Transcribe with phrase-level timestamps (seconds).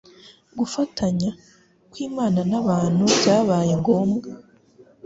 [0.59, 1.29] Gufatanya,
[1.91, 4.29] kw'Imana n'abantu byabaye ngombwa,